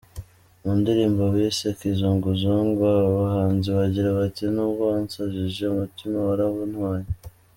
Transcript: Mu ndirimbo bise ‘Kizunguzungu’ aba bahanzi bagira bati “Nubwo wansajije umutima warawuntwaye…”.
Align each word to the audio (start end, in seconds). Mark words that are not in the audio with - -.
Mu 0.63 0.71
ndirimbo 0.79 1.23
bise 1.35 1.67
‘Kizunguzungu’ 1.79 2.81
aba 2.95 3.11
bahanzi 3.21 3.67
bagira 3.77 4.09
bati 4.19 4.43
“Nubwo 4.53 4.81
wansajije 4.91 5.63
umutima 5.67 6.17
warawuntwaye…”. 6.27 7.07